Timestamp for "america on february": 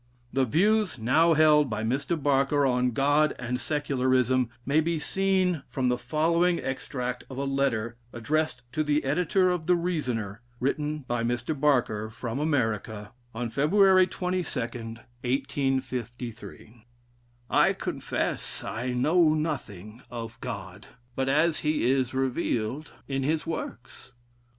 12.39-14.07